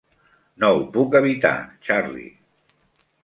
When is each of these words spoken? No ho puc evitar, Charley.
No 0.63 0.69
ho 0.77 0.79
puc 0.95 1.17
evitar, 1.19 1.53
Charley. 1.89 2.25